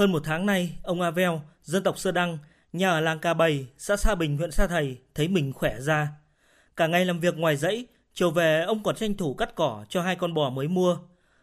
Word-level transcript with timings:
Hơn 0.00 0.12
một 0.12 0.22
tháng 0.24 0.46
nay, 0.46 0.78
ông 0.82 1.00
Avel, 1.00 1.30
dân 1.62 1.82
tộc 1.82 1.98
Sơ 1.98 2.12
Đăng, 2.12 2.38
nhà 2.72 2.90
ở 2.90 3.00
làng 3.00 3.18
Ca 3.18 3.34
Bày, 3.34 3.66
xã 3.78 3.96
Sa 3.96 4.14
Bình, 4.14 4.36
huyện 4.36 4.50
Sa 4.50 4.66
Thầy, 4.66 4.98
thấy 5.14 5.28
mình 5.28 5.52
khỏe 5.52 5.80
ra. 5.80 6.08
Cả 6.76 6.86
ngày 6.86 7.04
làm 7.04 7.20
việc 7.20 7.36
ngoài 7.36 7.56
dãy, 7.56 7.86
chiều 8.14 8.30
về 8.30 8.62
ông 8.62 8.82
còn 8.82 8.96
tranh 8.96 9.14
thủ 9.14 9.34
cắt 9.34 9.54
cỏ 9.54 9.84
cho 9.88 10.02
hai 10.02 10.16
con 10.16 10.34
bò 10.34 10.50
mới 10.50 10.68
mua. 10.68 10.98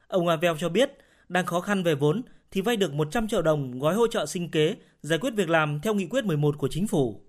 Ông 0.08 0.28
Avel 0.28 0.56
cho 0.60 0.70
biết, 0.70 0.92
đang 1.30 1.46
khó 1.46 1.60
khăn 1.60 1.84
về 1.84 1.96
vốn 1.96 2.22
thì 2.52 2.62
vay 2.62 2.78
được 2.78 2.94
100 2.94 3.28
triệu 3.28 3.42
đồng 3.42 3.80
gói 3.80 3.96
hỗ 3.96 4.08
trợ 4.08 4.26
sinh 4.26 4.52
kế, 4.52 4.76
giải 5.02 5.20
quyết 5.20 5.34
việc 5.36 5.50
làm 5.50 5.80
theo 5.82 5.94
nghị 5.94 6.08
quyết 6.08 6.26
11 6.26 6.58
của 6.58 6.68
chính 6.72 6.88
phủ. 6.88 7.22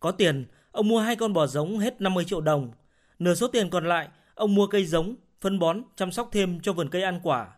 Có 0.00 0.10
tiền, 0.10 0.46
ông 0.72 0.88
mua 0.88 1.00
hai 1.00 1.16
con 1.16 1.32
bò 1.32 1.46
giống 1.46 1.78
hết 1.78 2.00
50 2.00 2.24
triệu 2.24 2.40
đồng. 2.40 2.70
Nửa 3.18 3.34
số 3.34 3.48
tiền 3.48 3.70
còn 3.70 3.88
lại, 3.88 4.08
ông 4.34 4.54
mua 4.54 4.66
cây 4.66 4.86
giống, 4.86 5.14
phân 5.40 5.58
bón, 5.58 5.82
chăm 5.96 6.12
sóc 6.12 6.28
thêm 6.32 6.60
cho 6.60 6.72
vườn 6.72 6.88
cây 6.88 7.02
ăn 7.02 7.20
quả. 7.22 7.48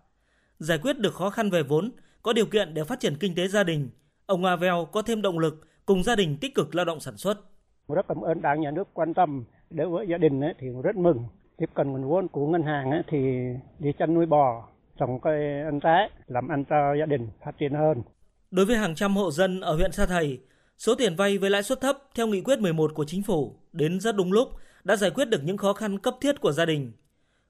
Giải 0.58 0.78
quyết 0.78 0.98
được 0.98 1.14
khó 1.14 1.30
khăn 1.30 1.50
về 1.50 1.62
vốn, 1.62 1.90
có 2.22 2.32
điều 2.32 2.46
kiện 2.46 2.74
để 2.74 2.84
phát 2.84 3.00
triển 3.00 3.16
kinh 3.20 3.34
tế 3.34 3.48
gia 3.48 3.64
đình, 3.64 3.90
ông 4.26 4.44
Avel 4.44 4.74
có 4.92 5.02
thêm 5.02 5.22
động 5.22 5.38
lực 5.38 5.68
cùng 5.86 6.02
gia 6.02 6.16
đình 6.16 6.36
tích 6.40 6.54
cực 6.54 6.74
lao 6.74 6.84
động 6.84 7.00
sản 7.00 7.16
xuất. 7.16 7.38
Rất 7.88 8.08
cảm 8.08 8.20
ơn 8.20 8.42
Đảng 8.42 8.60
Nhà 8.60 8.70
nước 8.70 8.88
quan 8.92 9.14
tâm 9.14 9.44
đối 9.70 9.88
với 9.88 10.06
gia 10.10 10.18
đình 10.18 10.40
thì 10.58 10.66
rất 10.82 10.96
mừng. 10.96 11.24
Tiếp 11.56 11.70
cận 11.74 11.92
nguồn 11.92 12.08
vốn 12.08 12.28
của 12.28 12.46
ngân 12.46 12.62
hàng 12.62 13.02
thì 13.08 13.18
đi 13.78 13.90
chăn 13.98 14.14
nuôi 14.14 14.26
bò, 14.26 14.68
trồng 14.98 15.20
cây 15.20 15.62
ăn 15.64 15.80
trái, 15.80 16.10
làm 16.26 16.48
ăn 16.48 16.64
cho 16.70 16.76
gia 17.00 17.06
đình 17.06 17.28
phát 17.44 17.52
triển 17.58 17.72
hơn. 17.72 18.02
Đối 18.50 18.66
với 18.66 18.76
hàng 18.76 18.94
trăm 18.94 19.16
hộ 19.16 19.30
dân 19.30 19.60
ở 19.60 19.74
huyện 19.76 19.92
Sa 19.92 20.06
Thầy, 20.06 20.40
số 20.78 20.94
tiền 20.94 21.16
vay 21.16 21.38
với 21.38 21.50
lãi 21.50 21.62
suất 21.62 21.80
thấp 21.80 21.98
theo 22.14 22.26
nghị 22.26 22.40
quyết 22.40 22.58
11 22.58 22.94
của 22.94 23.04
chính 23.04 23.22
phủ 23.22 23.56
đến 23.72 24.00
rất 24.00 24.16
đúng 24.16 24.32
lúc 24.32 24.48
đã 24.84 24.96
giải 24.96 25.10
quyết 25.10 25.24
được 25.24 25.40
những 25.44 25.56
khó 25.56 25.72
khăn 25.72 25.98
cấp 25.98 26.14
thiết 26.20 26.40
của 26.40 26.52
gia 26.52 26.64
đình. 26.64 26.92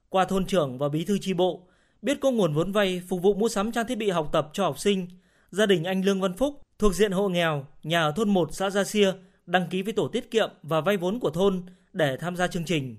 Qua 0.09 0.25
thôn 0.25 0.45
trưởng 0.45 0.77
và 0.77 0.89
bí 0.89 1.05
thư 1.05 1.17
chi 1.21 1.33
bộ, 1.33 1.67
biết 2.01 2.19
có 2.21 2.31
nguồn 2.31 2.53
vốn 2.53 2.71
vay 2.71 3.01
phục 3.07 3.21
vụ 3.21 3.33
mua 3.33 3.49
sắm 3.49 3.71
trang 3.71 3.87
thiết 3.87 3.97
bị 3.97 4.09
học 4.09 4.29
tập 4.31 4.49
cho 4.53 4.63
học 4.63 4.79
sinh, 4.79 5.07
gia 5.51 5.65
đình 5.65 5.83
anh 5.83 6.05
Lương 6.05 6.21
Văn 6.21 6.33
Phúc 6.33 6.61
thuộc 6.79 6.95
diện 6.95 7.11
hộ 7.11 7.29
nghèo, 7.29 7.65
nhà 7.83 8.01
ở 8.01 8.11
thôn 8.11 8.29
1 8.29 8.49
xã 8.51 8.69
Gia 8.69 8.83
Sia 8.83 9.11
đăng 9.45 9.67
ký 9.69 9.81
với 9.81 9.93
tổ 9.93 10.07
tiết 10.07 10.31
kiệm 10.31 10.49
và 10.63 10.81
vay 10.81 10.97
vốn 10.97 11.19
của 11.19 11.29
thôn 11.29 11.63
để 11.93 12.17
tham 12.17 12.35
gia 12.35 12.47
chương 12.47 12.65
trình. 12.65 12.97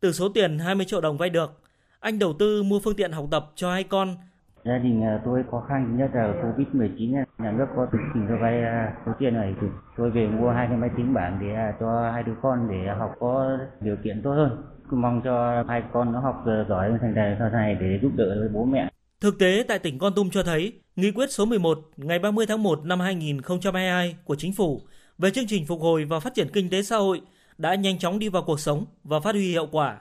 Từ 0.00 0.12
số 0.12 0.28
tiền 0.28 0.58
20 0.58 0.86
triệu 0.86 1.00
đồng 1.00 1.18
vay 1.18 1.30
được, 1.30 1.60
anh 2.00 2.18
đầu 2.18 2.36
tư 2.38 2.62
mua 2.62 2.80
phương 2.80 2.96
tiện 2.96 3.12
học 3.12 3.28
tập 3.30 3.52
cho 3.56 3.70
hai 3.70 3.84
con. 3.84 4.16
Gia 4.64 4.78
đình 4.78 5.02
à, 5.02 5.20
tôi 5.24 5.42
khó 5.50 5.64
khăn 5.68 5.96
nhất 5.96 6.10
là 6.14 6.34
Covid-19, 6.42 7.24
nhà 7.38 7.52
nước 7.52 7.66
có 7.76 7.86
chương 7.92 8.00
trình 8.14 8.26
cho 8.28 8.36
vay 8.40 8.62
à, 8.62 8.92
số 9.06 9.12
tiền 9.18 9.34
này 9.34 9.54
thì 9.60 9.66
tôi 9.96 10.10
về 10.10 10.26
mua 10.26 10.50
hai 10.50 10.66
cái 10.68 10.76
máy 10.76 10.90
tính 10.96 11.14
bảng 11.14 11.38
để 11.40 11.54
à, 11.54 11.74
cho 11.80 12.10
hai 12.14 12.22
đứa 12.22 12.34
con 12.42 12.68
để 12.70 12.94
học 12.98 13.14
có 13.20 13.58
điều 13.80 13.96
kiện 14.04 14.22
tốt 14.22 14.30
hơn. 14.30 14.62
Mong 14.90 15.20
cho 15.24 15.64
hai 15.68 15.82
con 15.92 16.12
nó 16.12 16.20
học 16.20 16.44
giỏi 16.68 16.92
thành 17.00 17.14
đại 17.14 17.36
sau 17.38 17.50
này 17.50 17.76
để 17.80 17.98
giúp 18.02 18.12
đỡ 18.16 18.36
với 18.38 18.48
bố 18.48 18.64
mẹ. 18.64 18.88
Thực 19.20 19.38
tế 19.38 19.64
tại 19.68 19.78
tỉnh 19.78 19.98
Con 19.98 20.12
Tum 20.14 20.30
cho 20.30 20.42
thấy, 20.42 20.72
Nghị 20.96 21.10
quyết 21.10 21.30
số 21.30 21.44
11 21.44 21.78
ngày 21.96 22.18
30 22.18 22.46
tháng 22.46 22.62
1 22.62 22.84
năm 22.84 23.00
2022 23.00 24.16
của 24.24 24.34
Chính 24.34 24.52
phủ 24.52 24.80
về 25.18 25.30
chương 25.30 25.46
trình 25.46 25.66
phục 25.66 25.80
hồi 25.80 26.04
và 26.04 26.20
phát 26.20 26.34
triển 26.34 26.48
kinh 26.52 26.70
tế 26.70 26.82
xã 26.82 26.96
hội 26.96 27.20
đã 27.58 27.74
nhanh 27.74 27.98
chóng 27.98 28.18
đi 28.18 28.28
vào 28.28 28.42
cuộc 28.46 28.60
sống 28.60 28.84
và 29.04 29.20
phát 29.20 29.34
huy 29.34 29.50
hiệu 29.50 29.66
quả. 29.72 30.00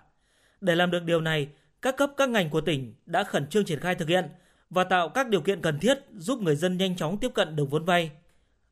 Để 0.62 0.76
làm 0.76 0.92
được 0.92 1.04
điều 1.06 1.22
này, 1.22 1.48
các 1.82 1.98
cấp 1.98 2.12
các 2.18 2.30
ngành 2.30 2.50
của 2.50 2.62
tỉnh 2.62 2.94
đã 3.06 3.24
khẩn 3.24 3.48
trương 3.48 3.66
triển 3.66 3.80
khai 3.80 3.96
thực 3.96 4.08
hiện 4.08 4.26
và 4.70 4.84
tạo 4.84 5.10
các 5.10 5.30
điều 5.30 5.42
kiện 5.42 5.62
cần 5.62 5.80
thiết 5.80 5.98
giúp 6.18 6.42
người 6.42 6.56
dân 6.56 6.78
nhanh 6.78 6.96
chóng 6.96 7.18
tiếp 7.18 7.32
cận 7.34 7.56
được 7.56 7.72
vốn 7.72 7.86
vay. 7.86 8.12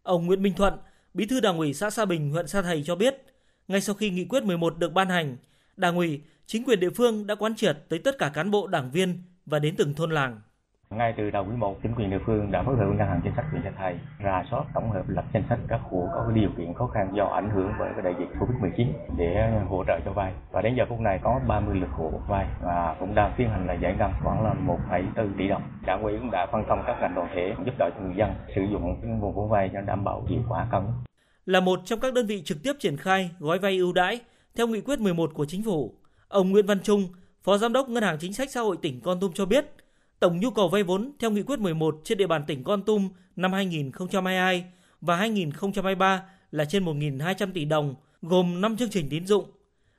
Ông 0.04 0.26
Nguyễn 0.26 0.42
Minh 0.42 0.54
Thuận, 0.58 0.74
Bí 1.14 1.26
thư 1.26 1.40
Đảng 1.40 1.58
ủy 1.58 1.74
xã 1.74 1.90
Sa 1.90 2.06
Bình, 2.06 2.32
huyện 2.32 2.48
Sa 2.48 2.62
Thầy 2.62 2.84
cho 2.84 2.96
biết, 2.96 3.16
ngay 3.68 3.82
sau 3.82 3.96
khi 3.96 4.10
nghị 4.10 4.26
quyết 4.26 4.44
11 4.44 4.78
được 4.78 4.94
ban 4.94 5.10
hành, 5.10 5.38
Đảng 5.78 5.96
ủy, 5.96 6.22
chính 6.46 6.64
quyền 6.64 6.80
địa 6.80 6.90
phương 6.90 7.28
đã 7.28 7.36
quán 7.36 7.56
triệt 7.56 7.78
tới 7.90 8.00
tất 8.00 8.18
cả 8.18 8.32
cán 8.34 8.52
bộ 8.52 8.68
đảng 8.68 8.92
viên 8.92 9.22
và 9.46 9.60
đến 9.60 9.76
từng 9.78 9.94
thôn 9.94 10.12
làng. 10.12 10.42
Ngay 10.90 11.14
từ 11.18 11.30
đầu 11.30 11.46
quý 11.50 11.56
1, 11.56 11.78
chính 11.84 11.94
quyền 11.96 12.10
địa 12.10 12.20
phương 12.26 12.52
đã 12.52 12.64
phối 12.64 12.76
hợp 12.76 12.86
với 12.88 12.96
ngân 12.98 13.08
hàng 13.08 13.22
chính 13.24 13.34
sách 13.36 13.46
huyện 13.52 13.64
gia 13.64 13.72
Thầy 13.78 14.00
rà 14.24 14.44
soát 14.52 14.64
tổng 14.74 14.92
hợp 14.92 15.10
lập 15.10 15.26
danh 15.34 15.44
sách 15.50 15.60
các 15.68 15.80
hộ 15.84 16.10
có 16.14 16.32
điều 16.34 16.50
kiện 16.58 16.74
khó 16.74 16.88
khăn 16.88 17.12
do 17.14 17.26
ảnh 17.26 17.50
hưởng 17.50 17.72
bởi 17.80 17.90
cái 17.94 18.02
đại 18.02 18.14
dịch 18.20 18.30
Covid-19 18.40 18.88
để 19.18 19.52
hỗ 19.70 19.84
trợ 19.88 20.00
cho 20.06 20.12
vay. 20.12 20.34
Và 20.52 20.62
đến 20.62 20.76
giờ 20.78 20.86
phút 20.90 21.00
này 21.00 21.20
có 21.24 21.40
30 21.48 21.76
lượt 21.80 21.90
hộ 21.92 22.12
vay 22.28 22.48
và 22.62 22.96
cũng 23.00 23.16
đang 23.16 23.34
tiến 23.38 23.50
hành 23.50 23.68
là 23.68 23.74
giải 23.74 23.96
ngân 24.00 24.12
khoảng 24.24 24.44
là 24.44 24.54
1,4 24.90 25.30
tỷ 25.38 25.48
đồng. 25.48 25.62
Đảng 25.86 26.04
ủy 26.04 26.14
cũng 26.18 26.32
đã 26.32 26.48
phân 26.52 26.64
công 26.70 26.84
các 26.88 26.98
ngành 27.02 27.16
đoàn 27.16 27.28
thể 27.36 27.56
giúp 27.66 27.74
đỡ 27.78 27.90
cho 27.96 28.02
người 28.02 28.16
dân 28.18 28.34
sử 28.56 28.62
dụng 28.72 29.20
nguồn 29.20 29.36
vốn 29.36 29.50
vay 29.50 29.70
cho 29.74 29.82
đảm 29.82 30.04
bảo 30.04 30.26
hiệu 30.30 30.42
quả 30.50 30.68
cao 30.72 30.82
nhất. 30.82 30.94
Là 31.46 31.60
một 31.60 31.80
trong 31.86 32.00
các 32.00 32.14
đơn 32.14 32.26
vị 32.26 32.42
trực 32.46 32.58
tiếp 32.64 32.74
triển 32.80 32.98
khai 32.98 33.32
gói 33.40 33.60
vay 33.60 33.78
ưu 33.78 33.94
đãi 33.94 34.20
theo 34.56 34.68
nghị 34.68 34.82
quyết 34.82 35.00
11 35.00 35.32
của 35.34 35.46
chính 35.46 35.64
phủ, 35.64 35.94
ông 36.28 36.52
Nguyễn 36.52 36.66
Văn 36.66 36.80
Trung, 36.84 37.04
Phó 37.44 37.58
Giám 37.58 37.74
đốc 37.74 37.90
Ngân 37.90 38.04
hàng 38.04 38.18
Chính 38.20 38.34
sách 38.34 38.52
Xã 38.52 38.62
hội 38.62 38.78
tỉnh 38.82 39.02
Con 39.04 39.20
Tum 39.20 39.32
cho 39.32 39.46
biết, 39.46 39.66
tổng 40.20 40.40
nhu 40.40 40.50
cầu 40.50 40.70
vay 40.70 40.84
vốn 40.84 41.12
theo 41.20 41.32
nghị 41.32 41.44
quyết 41.44 41.60
11 41.60 41.96
trên 42.04 42.18
địa 42.18 42.28
bàn 42.28 42.42
tỉnh 42.48 42.64
Con 42.64 42.82
Tum 42.82 43.10
năm 43.36 43.54
2022 43.54 44.66
và 45.02 45.16
2023 45.16 46.24
là 46.52 46.66
trên 46.66 46.86
1.200 46.86 47.52
tỷ 47.54 47.66
đồng, 47.66 47.96
gồm 48.22 48.62
5 48.62 48.78
chương 48.78 48.90
trình 48.90 49.08
tín 49.10 49.26
dụng. 49.26 49.46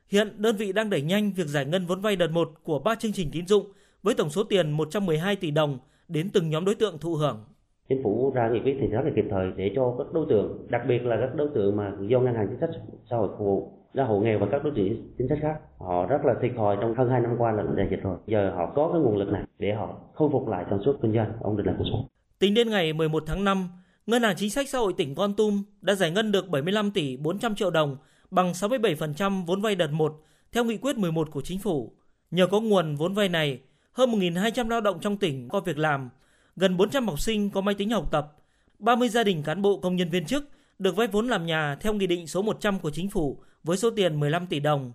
Hiện 0.08 0.42
đơn 0.42 0.56
vị 0.56 0.72
đang 0.72 0.90
đẩy 0.90 1.02
nhanh 1.02 1.32
việc 1.32 1.46
giải 1.46 1.64
ngân 1.64 1.86
vốn 1.86 2.00
vay 2.00 2.16
đợt 2.16 2.28
1 2.28 2.50
của 2.62 2.78
3 2.78 2.94
chương 2.94 3.12
trình 3.12 3.30
tín 3.32 3.46
dụng 3.46 3.66
với 4.02 4.14
tổng 4.14 4.30
số 4.30 4.44
tiền 4.44 4.70
112 4.70 5.36
tỷ 5.36 5.50
đồng 5.50 5.78
đến 6.08 6.30
từng 6.32 6.50
nhóm 6.50 6.64
đối 6.64 6.74
tượng 6.74 6.98
thụ 6.98 7.14
hưởng. 7.14 7.44
Chính 7.88 8.02
phủ 8.02 8.32
ra 8.34 8.50
nghị 8.52 8.60
quyết 8.60 8.76
thì 8.80 8.86
rất 8.86 9.00
là 9.04 9.10
kịp 9.16 9.24
thời 9.30 9.46
để 9.56 9.72
cho 9.76 9.94
các 9.98 10.06
đối 10.12 10.26
tượng, 10.28 10.66
đặc 10.70 10.82
biệt 10.88 10.98
là 10.98 11.16
các 11.20 11.34
đối 11.34 11.48
tượng 11.54 11.76
mà 11.76 11.92
do 12.08 12.20
ngân 12.20 12.34
hàng 12.34 12.46
chính 12.50 12.60
sách 12.60 12.70
xã 13.10 13.16
hội 13.16 13.28
phục 13.28 13.38
vụ 13.38 13.72
ra 13.96 14.04
hộ 14.04 14.20
nghèo 14.20 14.38
và 14.38 14.46
các 14.50 14.64
đối 14.64 14.72
tượng 14.76 15.12
chính 15.18 15.28
sách 15.28 15.38
khác, 15.42 15.54
họ 15.78 16.06
rất 16.06 16.24
là 16.24 16.34
thiệt 16.42 16.52
thòi 16.56 16.76
trong 16.80 16.94
hơn 16.94 17.10
hai 17.10 17.20
năm 17.20 17.34
qua 17.38 17.52
là 17.52 17.64
đại 17.76 17.86
dịch 17.90 18.02
rồi. 18.02 18.16
Giờ 18.26 18.52
họ 18.56 18.72
có 18.76 18.90
cái 18.92 19.00
nguồn 19.00 19.16
lực 19.16 19.28
này 19.28 19.42
để 19.58 19.72
họ 19.72 19.98
khôi 20.14 20.28
phục 20.32 20.48
lại 20.48 20.64
sản 20.70 20.78
xuất 20.84 20.96
kinh 21.02 21.12
doanh, 21.14 21.32
ổn 21.40 21.56
định 21.56 21.66
lại 21.66 21.74
cuộc 21.78 21.84
sống. 21.90 22.06
Tính 22.38 22.54
đến 22.54 22.70
ngày 22.70 22.92
11 22.92 23.22
tháng 23.26 23.44
5 23.44 23.68
ngân 24.06 24.22
hàng 24.22 24.36
chính 24.36 24.50
sách 24.50 24.68
xã 24.68 24.78
hội 24.78 24.92
tỉnh 24.96 25.14
Con 25.14 25.34
Tum 25.34 25.62
đã 25.80 25.94
giải 25.94 26.10
ngân 26.10 26.32
được 26.32 26.48
75 26.48 26.90
tỷ 26.90 27.16
400 27.16 27.54
triệu 27.54 27.70
đồng 27.70 27.96
bằng 28.30 28.52
67% 28.52 29.44
vốn 29.44 29.60
vay 29.60 29.74
đợt 29.74 29.92
1 29.92 30.20
theo 30.52 30.64
nghị 30.64 30.76
quyết 30.76 30.98
11 30.98 31.30
của 31.30 31.40
chính 31.40 31.58
phủ. 31.58 31.92
Nhờ 32.30 32.46
có 32.46 32.60
nguồn 32.60 32.96
vốn 32.96 33.14
vay 33.14 33.28
này, 33.28 33.60
hơn 33.92 34.10
1.200 34.10 34.68
lao 34.68 34.80
động 34.80 34.98
trong 35.00 35.16
tỉnh 35.16 35.48
có 35.48 35.60
việc 35.60 35.78
làm, 35.78 36.10
gần 36.56 36.76
400 36.76 37.06
học 37.06 37.20
sinh 37.20 37.50
có 37.50 37.60
máy 37.60 37.74
tính 37.74 37.90
học 37.90 38.10
tập 38.10 38.32
30 38.78 39.08
gia 39.08 39.24
đình 39.24 39.42
cán 39.42 39.62
bộ 39.62 39.80
công 39.82 39.96
nhân 39.96 40.10
viên 40.10 40.24
chức 40.24 40.48
được 40.78 40.96
vay 40.96 41.06
vốn 41.06 41.28
làm 41.28 41.46
nhà 41.46 41.76
theo 41.80 41.92
Nghị 41.92 42.06
định 42.06 42.26
số 42.26 42.42
100 42.42 42.78
của 42.78 42.90
Chính 42.90 43.10
phủ 43.10 43.38
với 43.66 43.76
số 43.76 43.90
tiền 43.90 44.20
15 44.20 44.46
tỷ 44.46 44.60
đồng. 44.60 44.92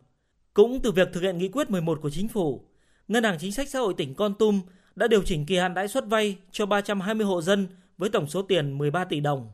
Cũng 0.53 0.79
từ 0.83 0.91
việc 0.91 1.09
thực 1.13 1.21
hiện 1.23 1.37
nghị 1.37 1.47
quyết 1.47 1.69
11 1.69 1.99
của 2.01 2.09
Chính 2.09 2.27
phủ, 2.27 2.65
Ngân 3.07 3.23
hàng 3.23 3.37
Chính 3.39 3.51
sách 3.51 3.69
Xã 3.69 3.79
hội 3.79 3.93
tỉnh 3.97 4.15
Con 4.15 4.33
Tum 4.33 4.61
đã 4.95 5.07
điều 5.07 5.23
chỉnh 5.23 5.45
kỳ 5.45 5.57
hạn 5.57 5.73
lãi 5.73 5.87
suất 5.87 6.05
vay 6.07 6.37
cho 6.51 6.65
320 6.65 7.25
hộ 7.25 7.41
dân 7.41 7.67
với 7.97 8.09
tổng 8.09 8.27
số 8.27 8.41
tiền 8.41 8.77
13 8.77 9.05
tỷ 9.05 9.19
đồng. 9.19 9.51